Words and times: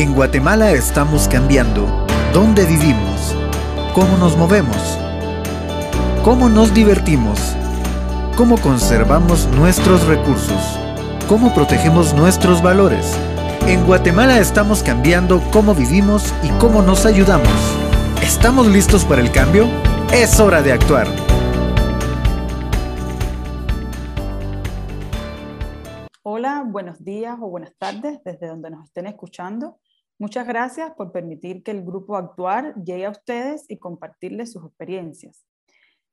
En 0.00 0.14
Guatemala 0.14 0.72
estamos 0.72 1.28
cambiando 1.28 2.06
dónde 2.32 2.64
vivimos, 2.64 3.36
cómo 3.94 4.16
nos 4.16 4.34
movemos, 4.34 4.98
cómo 6.24 6.48
nos 6.48 6.72
divertimos, 6.72 7.38
cómo 8.34 8.56
conservamos 8.56 9.46
nuestros 9.48 10.06
recursos, 10.06 10.78
cómo 11.28 11.52
protegemos 11.52 12.14
nuestros 12.14 12.62
valores. 12.62 13.14
En 13.66 13.84
Guatemala 13.84 14.38
estamos 14.38 14.82
cambiando 14.82 15.42
cómo 15.52 15.74
vivimos 15.74 16.32
y 16.42 16.48
cómo 16.58 16.80
nos 16.80 17.04
ayudamos. 17.04 17.52
¿Estamos 18.22 18.68
listos 18.68 19.04
para 19.04 19.20
el 19.20 19.30
cambio? 19.30 19.66
Es 20.14 20.40
hora 20.40 20.62
de 20.62 20.72
actuar. 20.72 21.08
Hola, 26.22 26.64
buenos 26.66 27.04
días 27.04 27.36
o 27.38 27.50
buenas 27.50 27.76
tardes 27.76 28.24
desde 28.24 28.46
donde 28.46 28.70
nos 28.70 28.84
estén 28.84 29.06
escuchando. 29.06 29.76
Muchas 30.20 30.46
gracias 30.46 30.92
por 30.96 31.12
permitir 31.12 31.62
que 31.62 31.70
el 31.70 31.82
grupo 31.82 32.14
Actuar 32.14 32.74
llegue 32.74 33.06
a 33.06 33.10
ustedes 33.10 33.64
y 33.70 33.78
compartirles 33.78 34.52
sus 34.52 34.66
experiencias. 34.66 35.46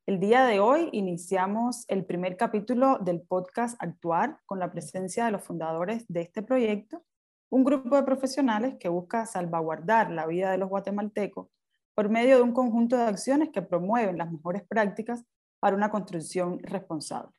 El 0.06 0.18
día 0.18 0.46
de 0.46 0.60
hoy 0.60 0.88
iniciamos 0.92 1.84
el 1.88 2.06
primer 2.06 2.38
capítulo 2.38 2.96
del 3.00 3.20
podcast 3.20 3.76
Actuar 3.82 4.40
con 4.46 4.60
la 4.60 4.72
presencia 4.72 5.26
de 5.26 5.32
los 5.32 5.44
fundadores 5.44 6.06
de 6.08 6.22
este 6.22 6.40
proyecto, 6.40 7.04
un 7.50 7.64
grupo 7.64 7.96
de 7.96 8.02
profesionales 8.02 8.76
que 8.80 8.88
busca 8.88 9.26
salvaguardar 9.26 10.10
la 10.10 10.26
vida 10.26 10.52
de 10.52 10.56
los 10.56 10.70
guatemaltecos 10.70 11.48
por 11.94 12.08
medio 12.08 12.36
de 12.36 12.42
un 12.42 12.54
conjunto 12.54 12.96
de 12.96 13.04
acciones 13.04 13.50
que 13.50 13.60
promueven 13.60 14.16
las 14.16 14.32
mejores 14.32 14.62
prácticas 14.66 15.22
para 15.60 15.76
una 15.76 15.90
construcción 15.90 16.60
responsable. 16.60 17.36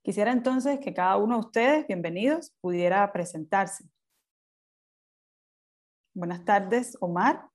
Quisiera 0.00 0.32
entonces 0.32 0.80
que 0.80 0.94
cada 0.94 1.18
uno 1.18 1.34
de 1.34 1.40
ustedes, 1.40 1.86
bienvenidos, 1.86 2.54
pudiera 2.62 3.12
presentarse. 3.12 3.84
Buenas 6.18 6.44
tardes, 6.44 6.96
Omar. 6.98 7.48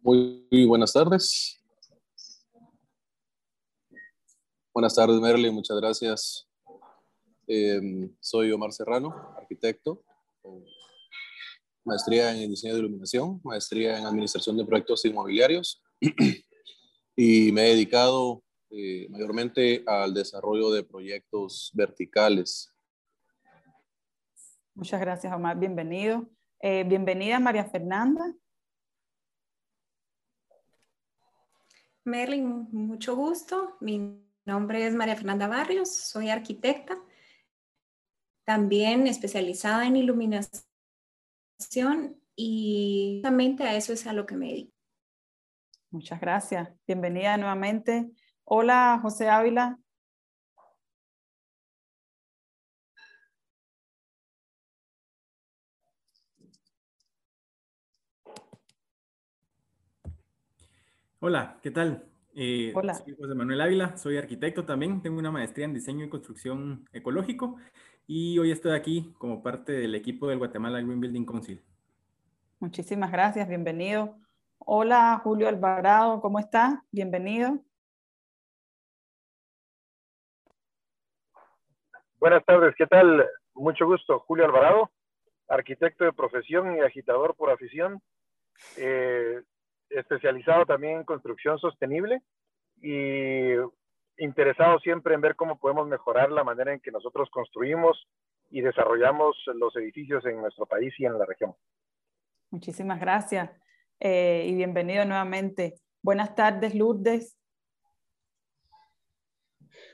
Muy, 0.00 0.64
buenas 0.66 0.94
tardes. 0.94 1.62
Buenas 4.72 4.94
tardes, 4.94 5.20
Merle, 5.20 5.50
muchas 5.50 5.76
gracias. 5.76 6.48
Em, 7.46 8.16
soy 8.18 8.50
Omar 8.50 8.72
Serrano, 8.72 9.14
arquitecto, 9.36 10.02
maestría 11.84 12.34
en 12.34 12.48
diseño 12.48 12.72
de 12.72 12.80
iluminación, 12.80 13.42
maestría 13.44 13.98
en 13.98 14.06
administración 14.06 14.56
de 14.56 14.64
proyectos 14.64 15.04
inmobiliarios 15.04 15.82
y 17.14 17.52
me 17.52 17.66
he 17.66 17.74
dedicado 17.74 18.42
eh, 18.70 19.06
mayormente 19.10 19.84
al 19.86 20.14
desarrollo 20.14 20.70
de 20.70 20.82
proyectos 20.82 21.72
verticales 21.74 22.72
Muchas 24.78 25.00
gracias, 25.00 25.34
Omar. 25.34 25.58
Bienvenido. 25.58 26.30
Eh, 26.60 26.84
bienvenida, 26.84 27.40
María 27.40 27.64
Fernanda. 27.64 28.32
Merlin, 32.04 32.68
mucho 32.70 33.16
gusto. 33.16 33.76
Mi 33.80 34.24
nombre 34.44 34.86
es 34.86 34.94
María 34.94 35.16
Fernanda 35.16 35.48
Barrios, 35.48 35.92
soy 35.92 36.30
arquitecta, 36.30 36.96
también 38.44 39.08
especializada 39.08 39.84
en 39.84 39.96
iluminación 39.96 40.62
y 42.36 43.14
justamente 43.16 43.64
a 43.64 43.74
eso 43.74 43.92
es 43.92 44.06
a 44.06 44.12
lo 44.12 44.26
que 44.26 44.36
me 44.36 44.46
dedico. 44.46 44.72
Muchas 45.90 46.20
gracias. 46.20 46.68
Bienvenida 46.86 47.36
nuevamente. 47.36 48.12
Hola, 48.44 49.00
José 49.02 49.28
Ávila. 49.28 49.76
Hola, 61.20 61.58
¿qué 61.64 61.72
tal? 61.72 62.04
Eh, 62.36 62.72
Hola. 62.76 62.94
Soy 62.94 63.16
José 63.16 63.34
Manuel 63.34 63.60
Ávila, 63.60 63.96
soy 63.96 64.16
arquitecto 64.16 64.64
también, 64.64 65.02
tengo 65.02 65.18
una 65.18 65.32
maestría 65.32 65.64
en 65.64 65.74
diseño 65.74 66.04
y 66.04 66.08
construcción 66.08 66.88
ecológico 66.92 67.56
y 68.06 68.38
hoy 68.38 68.52
estoy 68.52 68.70
aquí 68.76 69.12
como 69.18 69.42
parte 69.42 69.72
del 69.72 69.96
equipo 69.96 70.28
del 70.28 70.38
Guatemala 70.38 70.80
Green 70.80 71.00
Building 71.00 71.24
Council. 71.24 71.60
Muchísimas 72.60 73.10
gracias, 73.10 73.48
bienvenido. 73.48 74.16
Hola, 74.58 75.20
Julio 75.24 75.48
Alvarado, 75.48 76.20
¿cómo 76.20 76.38
está? 76.38 76.84
Bienvenido. 76.92 77.58
Buenas 82.20 82.44
tardes, 82.44 82.76
¿qué 82.78 82.86
tal? 82.86 83.26
Mucho 83.54 83.86
gusto, 83.86 84.20
Julio 84.20 84.44
Alvarado, 84.44 84.88
arquitecto 85.48 86.04
de 86.04 86.12
profesión 86.12 86.76
y 86.76 86.80
agitador 86.80 87.34
por 87.34 87.50
afición. 87.50 88.00
Eh, 88.76 89.42
especializado 89.90 90.66
también 90.66 90.98
en 90.98 91.04
construcción 91.04 91.58
sostenible 91.58 92.22
y 92.80 93.54
interesado 94.18 94.78
siempre 94.80 95.14
en 95.14 95.20
ver 95.20 95.36
cómo 95.36 95.58
podemos 95.58 95.86
mejorar 95.86 96.30
la 96.30 96.44
manera 96.44 96.72
en 96.72 96.80
que 96.80 96.90
nosotros 96.90 97.28
construimos 97.30 98.06
y 98.50 98.60
desarrollamos 98.60 99.36
los 99.54 99.74
edificios 99.76 100.24
en 100.26 100.40
nuestro 100.40 100.66
país 100.66 100.92
y 100.98 101.04
en 101.04 101.18
la 101.18 101.26
región. 101.26 101.54
Muchísimas 102.50 103.00
gracias 103.00 103.50
eh, 104.00 104.46
y 104.48 104.54
bienvenido 104.54 105.04
nuevamente. 105.04 105.74
Buenas 106.02 106.34
tardes, 106.34 106.74
Lourdes. 106.74 107.36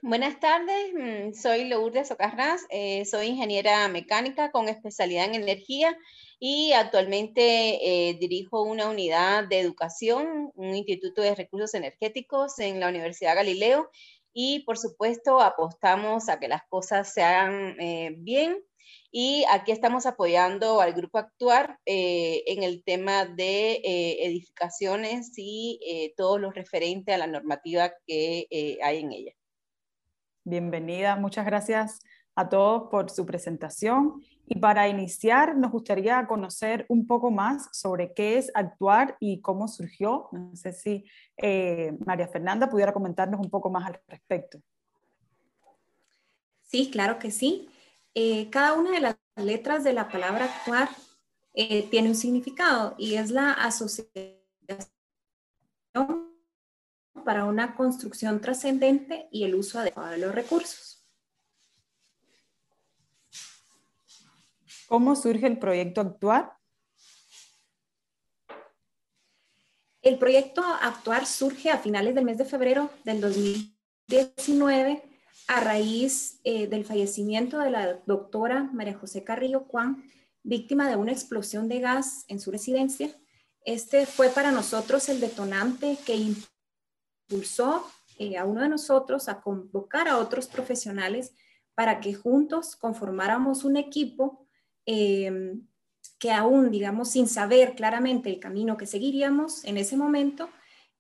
Buenas 0.03 0.39
tardes, 0.39 0.93
mm, 0.93 1.33
soy 1.33 1.69
Lourdes 1.69 2.11
Ocarras, 2.11 2.67
eh, 2.69 3.07
soy 3.07 3.29
ingeniera 3.29 3.89
mecánica 3.89 4.51
con 4.51 4.69
especialidad 4.69 5.25
en 5.25 5.35
energía 5.35 5.97
y 6.47 6.75
actualmente 6.75 8.11
eh, 8.11 8.19
dirijo 8.21 8.65
una 8.65 8.91
unidad 8.91 9.49
de 9.49 9.61
educación, 9.61 10.53
un 10.57 10.75
instituto 10.75 11.23
de 11.23 11.35
recursos 11.35 11.73
energéticos 11.73 12.59
en 12.59 12.81
la 12.81 12.91
Universidad 12.91 13.35
Galileo 13.35 13.89
y 14.35 14.59
por 14.67 14.77
supuesto 14.77 15.41
apostamos 15.41 16.29
a 16.29 16.39
que 16.39 16.49
las 16.49 16.61
cosas 16.69 17.11
se 17.15 17.23
hagan 17.23 17.81
eh, 17.81 18.15
bien 18.19 18.63
y 19.11 19.47
aquí 19.51 19.73
estamos 19.73 20.05
apoyando 20.05 20.83
al 20.83 20.93
grupo 20.93 21.17
Actuar 21.17 21.79
eh, 21.87 22.43
en 22.47 22.63
el 22.63 22.85
tema 22.85 23.25
de 23.25 23.81
edificaciones 24.21 25.33
y 25.39 26.13
todo 26.15 26.37
lo 26.37 26.51
referente 26.51 27.15
a 27.15 27.19
la 27.19 27.27
normativa 27.27 27.95
que 28.07 28.79
hay 28.83 28.99
en 28.99 29.13
ella. 29.13 29.33
Bienvenida, 30.45 31.17
muchas 31.17 31.47
gracias 31.47 32.01
a 32.35 32.51
todos 32.51 32.91
por 32.91 33.09
su 33.09 33.25
presentación 33.25 34.21
y 34.47 34.59
para 34.59 34.89
iniciar, 34.89 35.57
nos 35.57 35.73
gustaría 35.73 36.27
conocer 36.27 36.85
un 36.89 37.07
poco 37.07 37.31
más 37.31 37.69
sobre 37.73 38.13
qué 38.13 38.37
es 38.37 38.51
actuar 38.55 39.17
y 39.19 39.41
cómo 39.41 39.69
surgió. 39.69 40.29
No 40.33 40.55
sé 40.55 40.73
si 40.73 41.05
eh, 41.39 41.97
María 42.05 42.29
Fernanda 42.29 42.69
pudiera 42.69 42.93
comentarnos 42.93 43.41
un 43.41 43.49
poco 43.49 43.71
más 43.71 43.87
al 43.87 44.01
respecto. 44.07 44.61
Sí, 46.63 46.91
claro 46.91 47.19
que 47.19 47.31
sí. 47.31 47.69
Eh, 48.15 48.51
cada 48.51 48.75
una 48.75 48.91
de 48.91 49.01
las 49.01 49.17
letras 49.37 49.83
de 49.83 49.95
la 49.95 50.09
palabra 50.09 50.45
actuar 50.45 50.89
eh, 51.55 51.89
tiene 51.91 52.09
un 52.09 52.15
significado 52.15 52.95
y 52.99 53.15
es 53.15 53.31
la 53.31 53.53
asociación 53.53 54.45
para 57.25 57.47
una 57.47 57.75
construcción 57.75 58.41
trascendente 58.41 59.29
y 59.31 59.45
el 59.45 59.55
uso 59.55 59.79
adecuado 59.79 60.11
de 60.11 60.19
los 60.19 60.35
recursos. 60.35 60.94
¿Cómo 64.95 65.17
surge 65.17 65.49
el 65.49 65.59
proyecto 65.59 66.01
Actuar? 66.01 66.57
El 70.01 70.19
proyecto 70.21 70.63
Actuar 70.63 71.27
surge 71.27 71.69
a 71.73 71.79
finales 71.79 72.15
del 72.15 72.25
mes 72.25 72.39
de 72.39 72.45
febrero 72.45 72.89
del 73.03 73.21
2019 73.21 75.03
a 75.49 75.59
raíz 75.59 76.39
eh, 76.45 76.69
del 76.69 76.85
fallecimiento 76.85 77.59
de 77.59 77.71
la 77.71 77.95
doctora 78.07 78.71
María 78.73 78.97
José 78.97 79.25
Carrillo 79.25 79.65
Juan, 79.67 80.05
víctima 80.45 80.89
de 80.89 80.95
una 80.95 81.11
explosión 81.11 81.69
de 81.69 81.81
gas 81.81 82.25
en 82.29 82.39
su 82.39 82.53
residencia. 82.53 83.11
Este 83.65 84.07
fue 84.07 84.29
para 84.29 84.53
nosotros 84.53 85.09
el 85.09 85.19
detonante 85.19 85.99
que 86.07 86.37
impulsó 87.29 87.85
eh, 88.21 88.39
a 88.39 88.45
uno 88.45 88.61
de 88.61 88.69
nosotros 88.69 89.29
a 89.29 89.41
convocar 89.41 90.07
a 90.07 90.19
otros 90.19 90.47
profesionales 90.47 91.35
para 91.75 91.99
que 91.99 92.15
juntos 92.15 92.77
conformáramos 92.77 93.65
un 93.65 93.77
equipo 93.77 94.44
Em, 94.87 95.67
que 96.19 96.31
aún, 96.31 96.71
digamos, 96.71 97.11
sin 97.11 97.29
saber 97.29 97.75
claramente 97.75 98.31
el 98.31 98.41
camino 98.41 98.77
que 98.77 98.87
seguiríamos 98.87 99.65
en 99.65 99.77
ese 99.77 99.97
momento, 99.97 100.49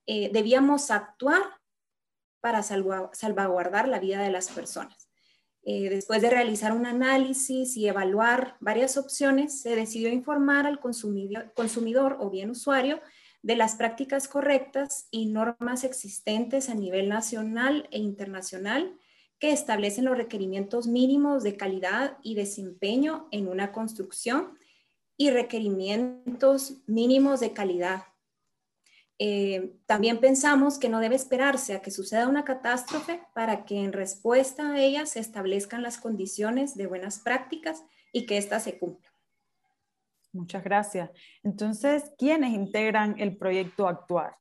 eh, 0.06 0.30
debíamos 0.32 0.90
actuar 0.90 1.42
para 2.40 2.62
salvaguardar 2.62 3.88
la 3.88 4.00
vida 4.00 4.20
de 4.20 4.30
las 4.30 4.50
personas. 4.50 5.08
Eh, 5.62 5.88
después 5.88 6.20
de 6.20 6.28
realizar 6.28 6.72
un 6.72 6.84
análisis 6.84 7.74
y 7.76 7.88
evaluar 7.88 8.58
varias 8.60 8.98
opciones, 8.98 9.62
se 9.62 9.74
decidió 9.74 10.10
informar 10.10 10.66
al 10.66 10.78
consumidor, 10.78 11.54
consumidor 11.54 12.18
o 12.20 12.28
bien 12.28 12.50
usuario 12.50 13.00
de 13.40 13.56
las 13.56 13.76
prácticas 13.76 14.28
correctas 14.28 15.08
y 15.10 15.26
normas 15.26 15.84
existentes 15.84 16.68
a 16.68 16.74
nivel 16.74 17.08
nacional 17.08 17.88
e 17.90 17.98
internacional 17.98 18.94
que 19.38 19.52
establecen 19.52 20.04
los 20.04 20.16
requerimientos 20.16 20.86
mínimos 20.86 21.42
de 21.42 21.56
calidad 21.56 22.18
y 22.22 22.34
desempeño 22.34 23.28
en 23.30 23.48
una 23.48 23.72
construcción 23.72 24.58
y 25.16 25.30
requerimientos 25.30 26.82
mínimos 26.86 27.40
de 27.40 27.52
calidad. 27.52 28.04
Eh, 29.18 29.76
también 29.86 30.18
pensamos 30.18 30.78
que 30.78 30.88
no 30.88 30.98
debe 30.98 31.14
esperarse 31.14 31.74
a 31.74 31.82
que 31.82 31.92
suceda 31.92 32.26
una 32.26 32.44
catástrofe 32.44 33.22
para 33.32 33.64
que 33.64 33.78
en 33.78 33.92
respuesta 33.92 34.72
a 34.72 34.80
ella 34.80 35.06
se 35.06 35.20
establezcan 35.20 35.82
las 35.82 35.98
condiciones 35.98 36.74
de 36.76 36.86
buenas 36.86 37.20
prácticas 37.20 37.84
y 38.12 38.26
que 38.26 38.38
éstas 38.38 38.64
se 38.64 38.78
cumplan. 38.78 39.12
Muchas 40.32 40.64
gracias. 40.64 41.10
Entonces, 41.44 42.12
¿quiénes 42.18 42.52
integran 42.52 43.14
el 43.20 43.36
proyecto 43.36 43.86
Actuar? 43.86 44.36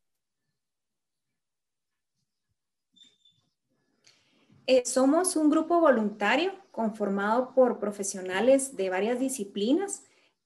Eh, 4.66 4.84
somos 4.86 5.36
un 5.36 5.50
grupo 5.50 5.82
voluntario 5.82 6.54
conformado 6.72 7.54
por 7.54 7.80
profesionales 7.80 8.76
de 8.76 8.90
varias 8.90 9.20
disciplinas 9.20 10.04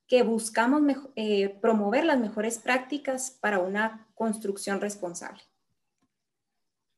que 0.07 0.23
buscamos 0.23 0.81
eh, 1.15 1.49
promover 1.61 2.05
las 2.05 2.19
mejores 2.19 2.57
prácticas 2.57 3.31
para 3.31 3.59
una 3.59 4.07
construcción 4.15 4.81
responsable. 4.81 5.41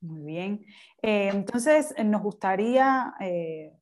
Muy 0.01 0.21
bien. 0.21 0.65
Eh, 1.01 1.29
entonces, 1.33 1.93
nos 2.05 2.21
gustaría, 2.21 3.13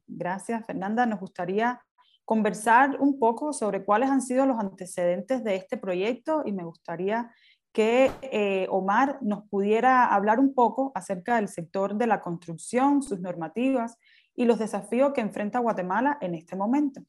gracias 0.08 0.66
Fernanda, 0.66 1.06
nos 1.06 1.20
gustaría 1.20 1.80
conversar 2.26 3.00
un 3.00 3.20
poco 3.20 3.54
sobre 3.54 3.86
cuáles 3.86 4.10
han 4.10 4.22
sido 4.22 4.46
los 4.46 4.60
antecedentes 4.60 5.44
de 5.44 5.56
este 5.56 5.78
proyecto 5.78 6.42
y 6.46 6.52
me 6.52 6.64
gustaría 6.64 7.32
que 7.78 8.12
eh, 8.24 8.66
Omar 8.72 9.20
nos 9.22 9.48
pudiera 9.50 10.12
hablar 10.12 10.40
un 10.40 10.56
poco 10.56 10.92
acerca 10.96 11.36
del 11.36 11.48
sector 11.48 11.96
de 11.96 12.08
la 12.08 12.22
construcción, 12.22 13.04
sus 13.04 13.20
normativas 13.20 14.00
y 14.36 14.46
los 14.46 14.58
desafíos 14.58 15.14
que 15.14 15.22
enfrenta 15.22 15.60
Guatemala 15.60 16.18
en 16.20 16.34
este 16.34 16.56
momento. 16.56 17.02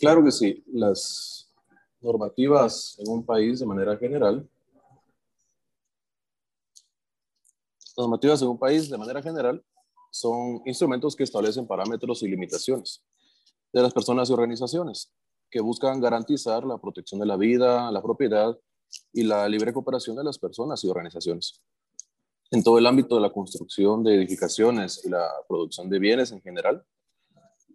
Claro 0.00 0.24
que 0.24 0.32
sí. 0.32 0.64
Las 0.68 1.52
normativas 2.00 2.96
en 2.98 3.12
un 3.12 3.22
país 3.22 3.60
de 3.60 3.66
manera 3.66 3.94
general 3.98 4.48
normativas 7.94 8.40
en 8.40 8.48
un 8.48 8.58
país 8.58 8.88
de 8.88 8.96
manera 8.96 9.20
general 9.20 9.62
son 10.10 10.62
instrumentos 10.64 11.14
que 11.14 11.24
establecen 11.24 11.66
parámetros 11.66 12.22
y 12.22 12.28
limitaciones 12.28 13.04
de 13.70 13.82
las 13.82 13.92
personas 13.92 14.30
y 14.30 14.32
organizaciones 14.32 15.12
que 15.50 15.60
buscan 15.60 16.00
garantizar 16.00 16.64
la 16.64 16.78
protección 16.78 17.20
de 17.20 17.26
la 17.26 17.36
vida, 17.36 17.90
la 17.90 18.02
propiedad 18.02 18.56
y 19.12 19.24
la 19.24 19.48
libre 19.48 19.72
cooperación 19.72 20.16
de 20.16 20.24
las 20.24 20.38
personas 20.38 20.82
y 20.84 20.88
organizaciones. 20.88 21.60
En 22.50 22.62
todo 22.62 22.78
el 22.78 22.86
ámbito 22.86 23.14
de 23.14 23.20
la 23.20 23.32
construcción 23.32 24.02
de 24.02 24.14
edificaciones 24.14 25.04
y 25.04 25.08
la 25.08 25.28
producción 25.48 25.88
de 25.88 25.98
bienes 25.98 26.32
en 26.32 26.40
general, 26.40 26.84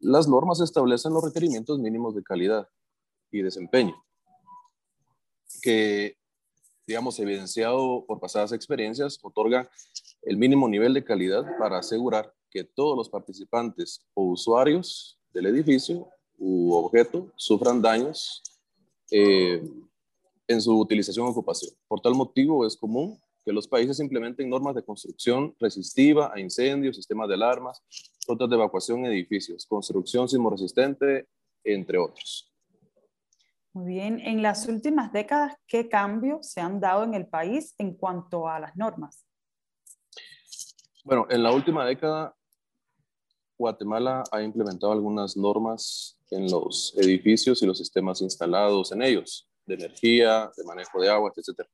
las 0.02 0.28
normas 0.28 0.60
establecen 0.60 1.14
los 1.14 1.24
requerimientos 1.24 1.80
mínimos 1.80 2.16
de 2.16 2.24
calidad 2.24 2.68
y 3.32 3.42
desempeño, 3.42 3.96
que, 5.62 6.18
digamos, 6.86 7.20
evidenciado 7.20 8.06
por 8.06 8.20
pasadas 8.20 8.52
experiencias, 8.52 9.18
otorgan 9.24 9.68
el 10.24 10.38
mínimo 10.38 10.68
nivel 10.68 10.94
de 10.94 11.04
calidad 11.04 11.44
para 11.58 11.80
asegurar 11.80 12.34
que 12.50 12.64
todos 12.64 12.98
los 12.98 13.10
participantes 13.10 14.06
o 14.14 14.26
usuarios 14.26 15.20
del 15.34 15.48
edificio 15.48 16.10
u 16.38 16.74
objeto 16.74 17.32
sufran 17.36 17.82
daños 17.82 18.42
eh, 19.12 19.62
en 20.48 20.62
su 20.62 20.78
utilización 20.80 21.28
o 21.28 21.30
ocupación. 21.30 21.74
Por 21.88 22.02
tal 22.02 22.14
motivo 22.16 22.66
es 22.66 22.76
común 22.76 23.20
que 23.44 23.54
los 23.54 23.68
países 23.68 24.00
implementen 24.00 24.50
normas 24.50 24.74
de 24.76 24.84
construcción 24.84 25.56
resistiva 25.60 26.32
a 26.34 26.40
incendios, 26.40 26.96
sistemas 26.96 27.28
de 27.28 27.36
alarmas, 27.36 27.82
rutas 28.28 28.50
de 28.50 28.56
evacuación 28.56 29.06
en 29.06 29.12
edificios, 29.12 29.66
construcción 29.68 30.28
sismoresistente, 30.28 31.28
entre 31.64 32.00
otros. 32.00 32.52
Muy 33.74 33.94
bien, 33.94 34.20
en 34.20 34.42
las 34.42 34.68
últimas 34.68 35.12
décadas, 35.12 35.54
¿qué 35.68 35.90
cambios 35.90 36.50
se 36.50 36.62
han 36.62 36.80
dado 36.80 37.04
en 37.04 37.14
el 37.14 37.28
país 37.28 37.76
en 37.78 37.94
cuanto 37.94 38.48
a 38.48 38.60
las 38.60 38.76
normas? 38.76 39.26
Bueno, 41.04 41.28
en 41.30 41.44
la 41.44 41.52
última 41.52 41.86
década, 41.86 42.35
Guatemala 43.58 44.24
ha 44.32 44.42
implementado 44.42 44.92
algunas 44.92 45.38
normas 45.38 46.18
en 46.32 46.50
los 46.50 46.94
edificios 46.98 47.62
y 47.62 47.66
los 47.66 47.78
sistemas 47.78 48.22
instalados 48.22 48.92
en 48.92 49.02
ellos, 49.02 49.48
de 49.66 49.76
energía, 49.76 50.52
de 50.56 50.64
manejo 50.64 51.02
de 51.02 51.10
agua, 51.10 51.32
etc. 51.36 51.68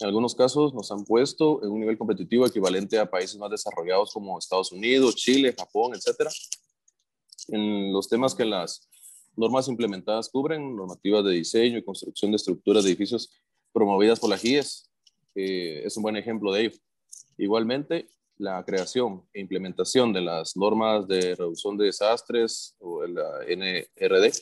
En 0.00 0.08
algunos 0.08 0.34
casos 0.34 0.74
nos 0.74 0.90
han 0.90 1.04
puesto 1.04 1.62
en 1.62 1.70
un 1.70 1.80
nivel 1.80 1.96
competitivo 1.96 2.46
equivalente 2.46 2.98
a 2.98 3.08
países 3.08 3.38
más 3.38 3.50
desarrollados 3.50 4.12
como 4.12 4.38
Estados 4.38 4.72
Unidos, 4.72 5.14
Chile, 5.14 5.54
Japón, 5.56 5.92
etc. 5.94 6.28
En 7.48 7.92
los 7.92 8.08
temas 8.08 8.34
que 8.34 8.44
las 8.44 8.88
normas 9.36 9.68
implementadas 9.68 10.28
cubren, 10.28 10.74
normativas 10.74 11.24
de 11.24 11.32
diseño 11.32 11.78
y 11.78 11.84
construcción 11.84 12.32
de 12.32 12.36
estructuras 12.36 12.84
de 12.84 12.90
edificios 12.90 13.30
promovidas 13.72 14.18
por 14.18 14.30
la 14.30 14.38
GIES, 14.38 14.90
es 15.34 15.96
un 15.96 16.02
buen 16.02 16.16
ejemplo 16.16 16.52
de 16.52 16.66
ello. 16.66 16.76
Igualmente, 17.36 18.08
la 18.38 18.64
creación 18.64 19.26
e 19.32 19.40
implementación 19.40 20.12
de 20.12 20.20
las 20.20 20.56
normas 20.56 21.06
de 21.06 21.34
reducción 21.34 21.76
de 21.76 21.86
desastres 21.86 22.76
o 22.78 23.06
la 23.06 23.44
NRD, 23.46 24.32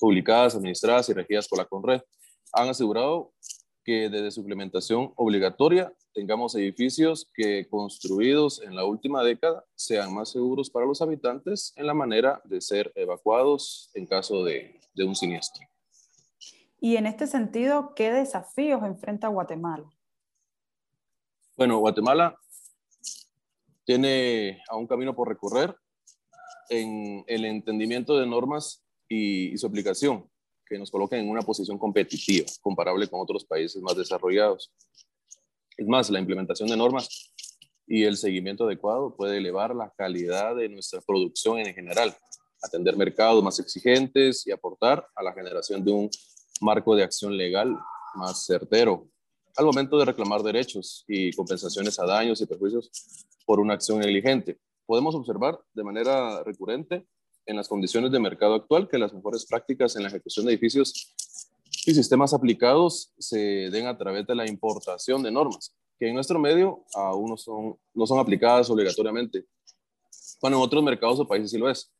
publicadas, 0.00 0.54
administradas 0.54 1.08
y 1.08 1.12
regidas 1.12 1.48
por 1.48 1.58
la 1.58 1.66
CONRED, 1.66 2.00
han 2.52 2.68
asegurado 2.68 3.32
que 3.84 4.08
desde 4.08 4.30
su 4.30 4.40
implementación 4.40 5.12
obligatoria 5.16 5.92
tengamos 6.14 6.54
edificios 6.54 7.30
que 7.34 7.68
construidos 7.68 8.62
en 8.62 8.74
la 8.74 8.84
última 8.84 9.22
década 9.22 9.64
sean 9.74 10.14
más 10.14 10.30
seguros 10.30 10.70
para 10.70 10.86
los 10.86 11.02
habitantes 11.02 11.72
en 11.76 11.86
la 11.86 11.94
manera 11.94 12.40
de 12.44 12.60
ser 12.60 12.90
evacuados 12.94 13.90
en 13.94 14.06
caso 14.06 14.42
de, 14.44 14.80
de 14.94 15.04
un 15.04 15.14
siniestro. 15.14 15.66
Y 16.80 16.96
en 16.96 17.06
este 17.06 17.26
sentido, 17.26 17.94
¿qué 17.94 18.12
desafíos 18.12 18.82
enfrenta 18.84 19.28
Guatemala? 19.28 19.90
Bueno, 21.56 21.78
Guatemala 21.78 22.38
tiene 23.84 24.62
a 24.68 24.76
un 24.76 24.86
camino 24.86 25.14
por 25.14 25.28
recorrer 25.28 25.74
en 26.70 27.24
el 27.26 27.44
entendimiento 27.44 28.18
de 28.18 28.26
normas 28.26 28.84
y, 29.08 29.56
su 29.58 29.66
aplicación, 29.66 30.28
que 30.66 30.78
nos 30.78 30.90
coloquen 30.90 31.20
en 31.20 31.28
una 31.28 31.42
posición 31.42 31.78
competitiva, 31.78 32.46
comparable 32.62 33.06
con 33.08 33.20
otros 33.20 33.44
países 33.44 33.80
más 33.82 33.96
desarrollados. 33.96 34.72
Es 35.76 35.86
más, 35.86 36.08
la 36.10 36.20
implementación 36.20 36.68
de 36.68 36.76
normas 36.76 37.32
y 37.86 38.04
el 38.04 38.16
seguimiento 38.16 38.64
adecuado 38.64 39.14
puede 39.14 39.36
elevar 39.36 39.74
la 39.74 39.92
calidad 39.96 40.56
de 40.56 40.68
nuestra 40.70 41.00
producción 41.02 41.58
en 41.58 41.74
general, 41.74 42.16
atender 42.62 42.96
mercados 42.96 43.44
más 43.44 43.58
exigentes 43.60 44.46
y 44.46 44.52
aportar 44.52 45.06
a 45.14 45.22
la 45.22 45.34
generación 45.34 45.84
de 45.84 45.92
un 45.92 46.10
marco 46.62 46.96
de 46.96 47.02
acción 47.02 47.36
legal 47.36 47.76
más 48.14 48.46
certero 48.46 49.06
al 49.56 49.66
momento 49.66 49.98
de 49.98 50.04
reclamar 50.04 50.42
derechos 50.42 51.04
y 51.06 51.32
compensaciones 51.32 51.98
a 51.98 52.06
daños 52.06 52.40
y 52.40 52.46
perjuicios 52.46 52.90
por 53.46 53.60
una 53.60 53.74
acción 53.74 54.00
negligente. 54.00 54.58
Podemos 54.86 55.14
observar 55.14 55.60
de 55.72 55.84
manera 55.84 56.42
recurrente 56.42 57.06
en 57.46 57.56
las 57.56 57.68
condiciones 57.68 58.10
de 58.10 58.18
mercado 58.18 58.54
actual 58.54 58.88
que 58.88 58.98
las 58.98 59.12
mejores 59.12 59.46
prácticas 59.46 59.96
en 59.96 60.02
la 60.02 60.08
ejecución 60.08 60.46
de 60.46 60.52
edificios 60.52 61.14
y 61.86 61.94
sistemas 61.94 62.32
aplicados 62.32 63.12
se 63.18 63.70
den 63.70 63.86
a 63.86 63.96
través 63.96 64.26
de 64.26 64.34
la 64.34 64.48
importación 64.48 65.22
de 65.22 65.30
normas, 65.30 65.74
que 65.98 66.08
en 66.08 66.14
nuestro 66.14 66.38
medio 66.38 66.84
aún 66.94 67.30
no 67.30 67.36
son, 67.36 67.76
no 67.92 68.06
son 68.06 68.18
aplicadas 68.18 68.70
obligatoriamente, 68.70 69.44
cuando 70.40 70.58
en 70.58 70.64
otros 70.64 70.82
mercados 70.82 71.20
o 71.20 71.28
países 71.28 71.50
sí 71.50 71.58
lo 71.58 71.68
es. 71.68 71.90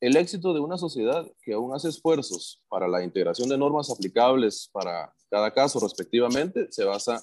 El 0.00 0.16
éxito 0.16 0.54
de 0.54 0.60
una 0.60 0.78
sociedad 0.78 1.26
que 1.42 1.54
aún 1.54 1.74
hace 1.74 1.88
esfuerzos 1.88 2.62
para 2.68 2.86
la 2.86 3.02
integración 3.02 3.48
de 3.48 3.58
normas 3.58 3.90
aplicables 3.90 4.70
para 4.72 5.12
cada 5.30 5.52
caso 5.52 5.80
respectivamente 5.80 6.68
se 6.70 6.84
basa 6.84 7.20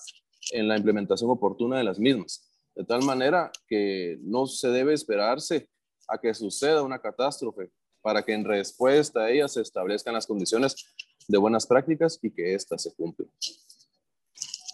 en 0.51 0.67
la 0.67 0.77
implementación 0.77 1.29
oportuna 1.29 1.77
de 1.77 1.83
las 1.83 1.99
mismas 1.99 2.51
de 2.75 2.83
tal 2.83 3.03
manera 3.03 3.51
que 3.67 4.19
no 4.21 4.45
se 4.45 4.67
debe 4.69 4.93
esperarse 4.93 5.69
a 6.07 6.17
que 6.19 6.33
suceda 6.33 6.83
una 6.83 6.99
catástrofe 6.99 7.71
para 8.01 8.21
que 8.21 8.33
en 8.33 8.43
respuesta 8.43 9.21
a 9.21 9.31
ella 9.31 9.47
se 9.47 9.61
establezcan 9.61 10.13
las 10.13 10.27
condiciones 10.27 10.93
de 11.27 11.37
buenas 11.37 11.65
prácticas 11.65 12.19
y 12.21 12.29
que 12.31 12.53
éstas 12.53 12.83
se 12.83 12.93
cumplan. 12.93 13.29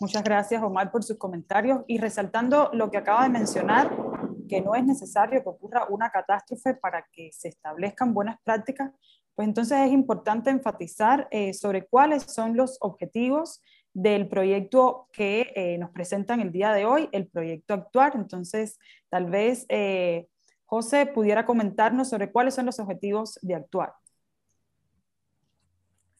Muchas 0.02 0.24
gracias, 0.24 0.62
Omar, 0.64 0.92
por 0.92 1.04
sus 1.04 1.18
comentarios 1.18 1.82
y 1.88 2.00
resaltando 2.00 2.72
lo 2.74 2.90
que 2.90 2.98
acaba 2.98 3.24
de 3.24 3.30
mencionar, 3.30 3.96
que 4.52 4.60
no 4.60 4.76
es 4.76 4.84
necesario 4.84 5.42
que 5.42 5.48
ocurra 5.48 5.88
una 5.88 6.10
catástrofe 6.10 6.74
para 6.74 7.08
que 7.14 7.32
se 7.32 7.48
establezcan 7.48 8.14
buenas 8.14 8.38
prácticas, 8.44 8.92
pues 9.34 9.48
entonces 9.48 9.80
es 9.80 9.94
importante 9.94 10.50
enfatizar 10.50 11.30
eh, 11.32 11.54
sobre 11.54 11.88
cuáles 11.88 12.24
son 12.24 12.58
los 12.58 12.78
objetivos 12.82 13.64
del 13.94 14.28
proyecto 14.28 15.08
que 15.14 15.54
eh, 15.56 15.78
nos 15.78 15.92
presentan 15.92 16.42
el 16.42 16.52
día 16.52 16.74
de 16.74 16.86
hoy, 16.86 17.08
el 17.14 17.28
proyecto 17.28 17.74
Actuar. 17.74 18.12
Entonces, 18.18 18.78
tal 19.08 19.28
vez 19.30 19.66
eh, 19.70 20.28
José 20.66 21.06
pudiera 21.06 21.46
comentarnos 21.46 22.10
sobre 22.10 22.30
cuáles 22.30 22.54
son 22.54 22.66
los 22.66 22.78
objetivos 22.78 23.40
de 23.42 23.56
Actuar. 23.56 23.94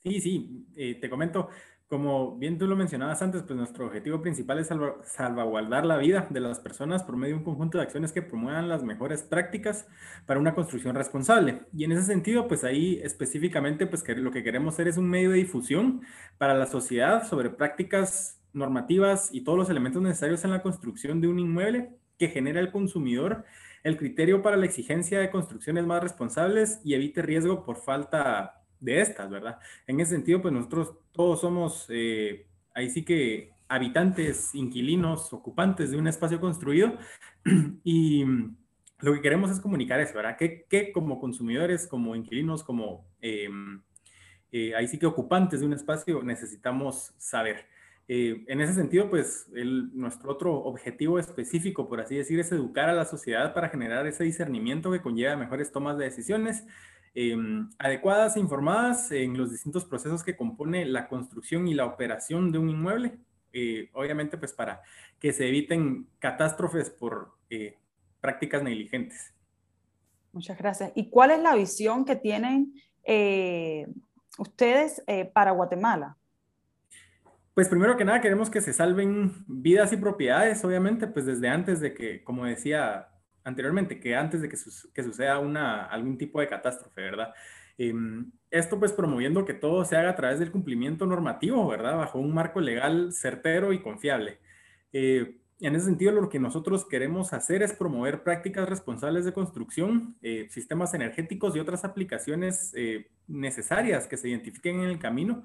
Sí, 0.04 0.22
sí, 0.22 0.98
te 1.02 1.10
comento. 1.10 1.50
Como 1.92 2.38
bien 2.38 2.58
tú 2.58 2.68
lo 2.68 2.78
mencionabas 2.78 3.22
antes, 3.22 3.44
pues 3.44 3.58
nuestro 3.58 3.86
objetivo 3.86 4.22
principal 4.22 4.58
es 4.60 4.70
salvaguardar 5.04 5.86
la 5.86 5.98
vida 5.98 6.26
de 6.30 6.40
las 6.40 6.62
personas 6.62 7.04
por 7.04 7.18
medio 7.18 7.34
de 7.34 7.40
un 7.40 7.44
conjunto 7.44 7.78
de 7.78 7.84
acciones 7.84 8.14
que 8.14 8.22
promuevan 8.22 8.70
las 8.70 8.82
mejores 8.82 9.24
prácticas 9.24 9.90
para 10.26 10.40
una 10.40 10.56
construcción 10.56 10.96
responsable. 10.96 11.64
Y 11.76 11.84
en 11.84 11.92
ese 11.92 12.04
sentido, 12.04 12.48
pues 12.48 12.64
ahí 12.64 13.02
específicamente, 13.04 13.88
pues 13.88 14.06
lo 14.08 14.32
que 14.32 14.42
queremos 14.42 14.76
hacer 14.76 14.88
es 14.88 14.96
un 14.96 15.10
medio 15.10 15.32
de 15.32 15.40
difusión 15.40 16.02
para 16.38 16.54
la 16.54 16.66
sociedad 16.66 17.28
sobre 17.28 17.50
prácticas 17.50 18.40
normativas 18.54 19.28
y 19.34 19.42
todos 19.42 19.58
los 19.58 19.70
elementos 19.70 20.02
necesarios 20.02 20.46
en 20.46 20.52
la 20.52 20.64
construcción 20.64 21.20
de 21.20 21.28
un 21.28 21.40
inmueble 21.40 21.90
que 22.18 22.30
genera 22.30 22.62
el 22.62 22.72
consumidor 22.72 23.44
el 23.84 23.98
criterio 23.98 24.42
para 24.42 24.58
la 24.58 24.66
exigencia 24.66 25.20
de 25.20 25.32
construcciones 25.32 25.86
más 25.86 26.02
responsables 26.02 26.80
y 26.86 26.94
evite 26.94 27.22
riesgo 27.22 27.66
por 27.66 27.78
falta 27.78 28.61
de 28.82 29.00
estas, 29.00 29.30
¿verdad? 29.30 29.60
En 29.88 30.00
ese 30.02 30.16
sentido, 30.16 30.42
pues 30.42 30.54
nosotros 30.54 30.96
todos 31.14 31.40
somos, 31.40 31.86
eh, 31.90 32.48
ahí 32.74 32.90
sí 32.90 33.06
que 33.06 33.54
habitantes, 33.70 34.54
inquilinos, 34.54 35.32
ocupantes 35.32 35.92
de 35.92 35.98
un 35.98 36.08
espacio 36.08 36.42
construido 36.42 36.98
y 37.86 38.26
lo 39.00 39.14
que 39.14 39.22
queremos 39.22 39.50
es 39.50 39.62
comunicar 39.62 40.02
eso, 40.02 40.16
¿verdad? 40.16 40.36
Que, 40.38 40.92
como 40.94 41.20
consumidores, 41.20 41.88
como 41.88 42.16
inquilinos, 42.16 42.64
como 42.64 43.08
em, 43.22 43.82
eh, 44.52 44.76
ahí 44.76 44.88
sí 44.88 45.00
que 45.00 45.06
ocupantes 45.06 45.62
de 45.62 45.66
un 45.66 45.74
espacio 45.74 46.22
necesitamos 46.24 47.14
saber. 47.18 47.68
Eh, 48.08 48.44
en 48.48 48.60
ese 48.60 48.74
sentido, 48.74 49.10
pues 49.10 49.48
nuestro 49.94 50.32
otro 50.32 50.54
objetivo 50.56 51.18
específico, 51.18 51.88
por 51.88 52.02
así 52.02 52.16
decir, 52.16 52.40
es 52.40 52.52
educar 52.52 52.90
a 52.90 52.94
la 52.94 53.06
sociedad 53.06 53.54
para 53.54 53.70
generar 53.70 54.06
ese 54.06 54.24
discernimiento 54.26 54.92
que 54.92 55.02
conlleva 55.02 55.38
mejores 55.38 55.72
tomas 55.72 55.98
de 55.98 56.06
decisiones 56.06 56.66
Em, 57.14 57.68
adecuadas 57.78 58.38
e 58.38 58.40
informadas 58.40 59.12
en 59.12 59.38
los 59.38 59.52
distintos 59.52 59.84
procesos 59.84 60.24
que 60.24 60.38
compone 60.38 60.86
la 60.86 61.10
construcción 61.10 61.68
y 61.68 61.74
la 61.74 61.86
operación 61.86 62.54
de 62.54 62.58
un 62.58 62.70
inmueble, 62.70 63.18
eh, 63.52 63.90
obviamente 63.92 64.38
pues 64.38 64.54
para 64.54 64.82
que 65.20 65.34
se 65.34 65.50
eviten 65.50 66.08
catástrofes 66.20 66.90
por 66.90 67.34
eh, 67.50 67.78
prácticas 68.22 68.64
negligentes. 68.64 69.34
Muchas 70.32 70.58
gracias. 70.58 70.94
¿Y 70.96 71.10
cuál 71.10 71.32
es 71.32 71.42
la 71.42 71.54
visión 71.54 72.06
que 72.06 72.16
tienen 72.16 72.74
eh, 73.04 73.88
ustedes 74.38 75.04
para 75.34 75.52
Guatemala? 75.52 76.16
Pues 77.54 77.68
primero 77.68 77.98
que 77.98 78.06
nada 78.06 78.22
queremos 78.22 78.50
que 78.50 78.62
se 78.62 78.72
salven 78.72 79.34
vidas 79.48 79.92
y 79.92 79.98
propiedades, 79.98 80.64
obviamente, 80.64 81.08
pues 81.08 81.26
desde 81.26 81.50
antes 81.50 81.82
de 81.82 81.94
que, 81.94 82.24
como 82.24 82.46
decía 82.46 83.11
anteriormente, 83.44 84.00
que 84.00 84.16
antes 84.16 84.42
de 84.42 84.50
que, 84.50 85.04
suceda 85.04 85.40
una, 85.40 85.86
algún 85.86 86.18
tipo 86.18 86.40
de 86.40 86.48
catástrofe, 86.48 87.02
¿verdad? 87.02 87.34
Em, 87.78 88.32
esto 88.52 88.80
pues 88.80 88.94
promoviendo 88.94 89.46
que 89.46 89.54
todo 89.54 89.86
se 89.86 89.96
haga 89.96 90.12
a 90.12 90.16
través 90.16 90.40
del 90.40 90.52
cumplimiento 90.52 91.06
normativo, 91.06 91.68
¿verdad? 91.68 91.98
Bajo 91.98 92.20
un 92.20 92.34
marco 92.34 92.60
legal 92.60 93.12
certero 93.14 93.74
y 93.74 93.82
confiable. 93.82 94.40
Eh, 94.94 95.38
en 95.60 95.76
ese 95.76 95.86
sentido, 95.86 96.12
lo 96.12 96.30
que 96.30 96.40
nosotros 96.40 96.88
queremos 96.88 97.34
hacer 97.34 97.62
es 97.64 97.74
promover 97.74 98.24
prácticas 98.24 98.68
responsables 98.68 99.26
de 99.26 99.34
construcción, 99.34 100.16
eh, 100.22 100.48
sistemas 100.50 100.94
energéticos 100.94 101.56
y 101.56 101.60
otras 101.60 101.86
aplicaciones 101.86 102.74
eh, 102.76 103.10
necesarias 103.28 104.08
que 104.08 104.18
se 104.18 104.30
identifiquen 104.30 104.82
en 104.82 104.90
el 104.90 105.00
camino 105.00 105.44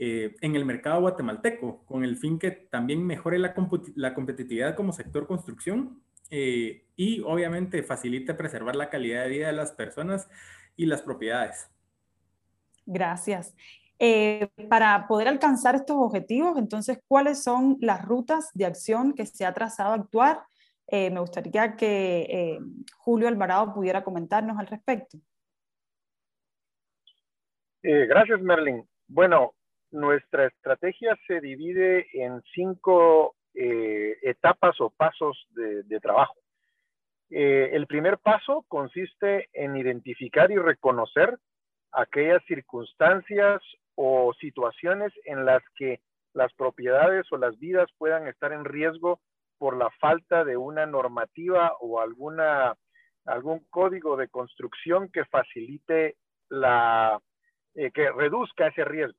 en 0.00 0.54
el 0.54 0.64
mercado 0.64 1.00
guatemalteco, 1.00 1.84
con 1.84 2.04
el 2.04 2.16
fin 2.16 2.38
que 2.38 2.52
también 2.52 3.04
mejore 3.04 3.36
la, 3.36 3.52
la 3.96 4.14
competitividad 4.14 4.76
como 4.76 4.92
sector 4.92 5.26
construcción 5.26 6.00
eh, 6.30 6.84
y 6.96 7.20
obviamente 7.20 7.82
facilita 7.82 8.36
preservar 8.36 8.76
la 8.76 8.90
calidad 8.90 9.24
de 9.24 9.30
vida 9.30 9.46
de 9.46 9.52
las 9.52 9.72
personas 9.72 10.28
y 10.76 10.86
las 10.86 11.02
propiedades. 11.02 11.70
Gracias. 12.86 13.54
Eh, 13.98 14.48
para 14.68 15.06
poder 15.08 15.28
alcanzar 15.28 15.74
estos 15.74 15.96
objetivos, 15.98 16.56
entonces, 16.56 17.00
¿cuáles 17.08 17.42
son 17.42 17.76
las 17.80 18.04
rutas 18.04 18.50
de 18.54 18.66
acción 18.66 19.14
que 19.14 19.26
se 19.26 19.44
ha 19.44 19.52
trazado 19.52 19.92
a 19.92 19.96
actuar? 19.96 20.42
Eh, 20.86 21.10
me 21.10 21.20
gustaría 21.20 21.76
que 21.76 22.58
Julio 22.96 23.28
Alvarado 23.28 23.74
pudiera 23.74 24.02
comentarnos 24.02 24.58
al 24.58 24.66
respecto. 24.66 25.18
gracias, 27.82 28.40
Merlin. 28.40 28.88
Bueno, 29.06 29.54
nuestra 29.90 30.46
estrategia 30.46 31.16
se 31.26 31.40
divide 31.40 32.06
en 32.12 32.42
cinco 32.54 33.34
eh, 33.60 34.16
etapas 34.22 34.80
o 34.80 34.90
pasos 34.90 35.36
de, 35.50 36.00
trabajo. 36.00 36.36
Eh, 37.28 37.70
el 37.72 37.88
primer 37.88 38.18
paso 38.18 38.64
consiste 38.68 39.48
en 39.52 39.76
identificar 39.76 40.52
y 40.52 40.56
reconocer 40.56 41.36
aquellas 41.90 42.40
circunstancias 42.44 43.60
o 43.96 44.32
situaciones 44.34 45.12
en 45.24 45.44
las 45.44 45.60
que 45.74 46.00
las 46.34 46.52
propiedades 46.54 47.26
o 47.32 47.36
las 47.36 47.58
vidas 47.58 47.90
puedan 47.98 48.28
estar 48.28 48.52
en 48.52 48.64
riesgo 48.64 49.18
por 49.58 49.76
la 49.76 49.90
falta 49.98 50.44
de 50.44 50.56
una 50.56 50.86
normativa 50.86 51.72
o 51.80 52.00
algún 52.00 52.38
código 53.70 54.16
de 54.16 54.28
construcción 54.28 55.08
que 55.08 55.24
facilite 55.24 56.14
la, 56.48 57.20
eh, 57.74 57.90
que 57.90 58.08
reduzca 58.12 58.68
ese 58.68 58.84
riesgo. 58.84 59.18